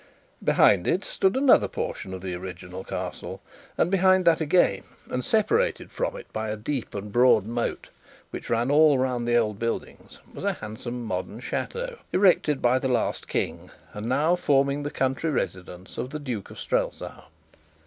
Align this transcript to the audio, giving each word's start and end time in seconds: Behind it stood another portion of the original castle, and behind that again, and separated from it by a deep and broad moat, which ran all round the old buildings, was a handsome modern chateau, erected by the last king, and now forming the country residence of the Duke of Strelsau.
Behind 0.43 0.87
it 0.87 1.05
stood 1.05 1.37
another 1.37 1.67
portion 1.67 2.11
of 2.11 2.23
the 2.23 2.33
original 2.33 2.83
castle, 2.83 3.39
and 3.77 3.91
behind 3.91 4.25
that 4.25 4.41
again, 4.41 4.81
and 5.11 5.23
separated 5.23 5.91
from 5.91 6.17
it 6.17 6.25
by 6.33 6.49
a 6.49 6.57
deep 6.57 6.95
and 6.95 7.11
broad 7.11 7.45
moat, 7.45 7.89
which 8.31 8.49
ran 8.49 8.71
all 8.71 8.97
round 8.97 9.27
the 9.27 9.37
old 9.37 9.59
buildings, 9.59 10.17
was 10.33 10.43
a 10.43 10.53
handsome 10.53 11.03
modern 11.03 11.39
chateau, 11.39 11.99
erected 12.11 12.63
by 12.63 12.79
the 12.79 12.87
last 12.87 13.27
king, 13.27 13.69
and 13.93 14.07
now 14.09 14.35
forming 14.35 14.81
the 14.81 14.89
country 14.89 15.29
residence 15.29 15.99
of 15.99 16.09
the 16.09 16.17
Duke 16.17 16.49
of 16.49 16.57
Strelsau. 16.57 17.25